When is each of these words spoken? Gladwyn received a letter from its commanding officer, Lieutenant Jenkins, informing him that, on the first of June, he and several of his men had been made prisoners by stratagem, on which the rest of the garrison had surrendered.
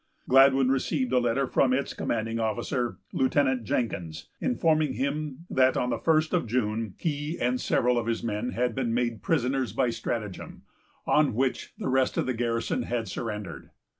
Gladwyn 0.27 0.71
received 0.71 1.13
a 1.13 1.19
letter 1.19 1.45
from 1.45 1.71
its 1.73 1.93
commanding 1.93 2.39
officer, 2.39 2.97
Lieutenant 3.13 3.65
Jenkins, 3.65 4.29
informing 4.39 4.93
him 4.93 5.45
that, 5.47 5.77
on 5.77 5.91
the 5.91 5.99
first 5.99 6.33
of 6.33 6.47
June, 6.47 6.95
he 6.97 7.37
and 7.39 7.61
several 7.61 7.99
of 7.99 8.07
his 8.07 8.23
men 8.23 8.49
had 8.53 8.73
been 8.73 8.95
made 8.95 9.21
prisoners 9.21 9.73
by 9.73 9.91
stratagem, 9.91 10.63
on 11.05 11.35
which 11.35 11.75
the 11.77 11.87
rest 11.87 12.17
of 12.17 12.25
the 12.25 12.33
garrison 12.33 12.81
had 12.81 13.07
surrendered. 13.07 13.69